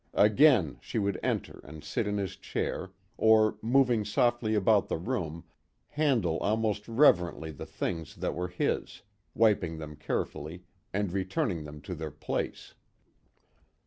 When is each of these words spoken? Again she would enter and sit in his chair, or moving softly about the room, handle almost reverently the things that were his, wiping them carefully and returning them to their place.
Again 0.17 0.79
she 0.81 0.97
would 0.97 1.19
enter 1.21 1.61
and 1.63 1.83
sit 1.83 2.07
in 2.07 2.17
his 2.17 2.35
chair, 2.35 2.91
or 3.17 3.59
moving 3.61 4.03
softly 4.03 4.55
about 4.55 4.87
the 4.87 4.97
room, 4.97 5.43
handle 5.89 6.39
almost 6.39 6.87
reverently 6.87 7.51
the 7.51 7.67
things 7.67 8.15
that 8.15 8.33
were 8.33 8.47
his, 8.47 9.03
wiping 9.35 9.77
them 9.77 9.95
carefully 9.95 10.63
and 10.91 11.13
returning 11.13 11.65
them 11.65 11.81
to 11.81 11.93
their 11.93 12.09
place. 12.09 12.73